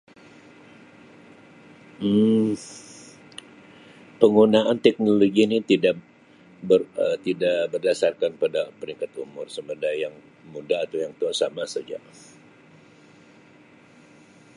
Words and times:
Penggunaan 4.19 4.77
teknologi 4.85 5.43
ni 5.47 5.57
tidak 5.71 5.95
ber 6.67 6.81
Um 7.03 7.15
tidak 7.25 7.55
berdasarkan 7.71 8.31
pada 8.41 8.61
peringkat 8.81 9.11
umur 9.23 9.45
sama 9.55 9.71
ada 9.77 9.91
yang 10.03 10.13
muda 10.53 10.75
atau 10.85 10.97
yang 11.05 11.13
tua 11.21 11.31
sama 11.41 11.63
saja. 11.73 11.99